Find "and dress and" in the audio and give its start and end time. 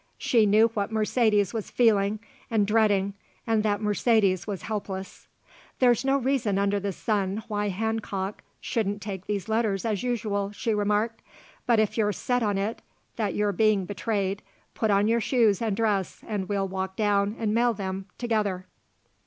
15.61-16.49